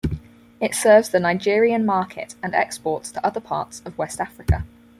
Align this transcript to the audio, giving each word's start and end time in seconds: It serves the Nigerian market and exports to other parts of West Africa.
It 0.59 0.73
serves 0.73 1.09
the 1.09 1.19
Nigerian 1.19 1.85
market 1.85 2.33
and 2.41 2.55
exports 2.55 3.11
to 3.11 3.23
other 3.23 3.39
parts 3.39 3.83
of 3.85 3.99
West 3.99 4.19
Africa. 4.19 4.63